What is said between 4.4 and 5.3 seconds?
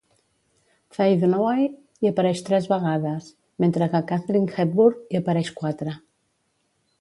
Hepburn hi